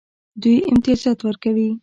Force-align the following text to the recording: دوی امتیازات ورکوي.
دوی 0.41 0.57
امتیازات 0.71 1.19
ورکوي. 1.25 1.69